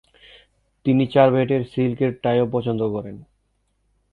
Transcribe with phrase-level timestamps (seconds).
[0.85, 3.15] তিনি চার্ভেটের সিল্কের টাইও পছন্দ করেন।